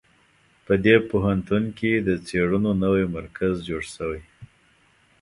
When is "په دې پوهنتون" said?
0.65-1.63